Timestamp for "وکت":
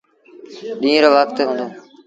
1.15-1.37